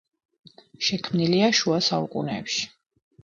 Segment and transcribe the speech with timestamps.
[0.85, 2.65] შექმნილია შუა საუკუნეებში.